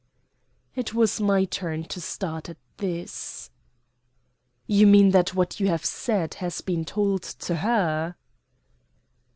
[0.73, 3.51] It was my turn to start at this.
[4.65, 8.15] "You mean that what you have said has been told to her?"